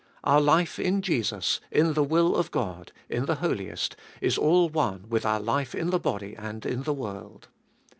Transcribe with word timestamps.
Our 0.23 0.41
life 0.41 0.79
in 0.79 1.03
Jesus, 1.03 1.61
in 1.69 1.93
the 1.93 2.03
will 2.03 2.35
of 2.35 2.49
God, 2.49 2.91
in 3.07 3.25
the 3.27 3.35
Holiest, 3.35 3.95
is 4.19 4.35
all 4.35 4.67
one 4.67 5.05
with 5.09 5.27
our 5.27 5.39
life 5.39 5.75
in 5.75 5.91
the 5.91 5.99
body 5.99 6.33
and 6.35 6.65
in 6.65 6.81
the 6.81 6.91
world. 6.95 7.49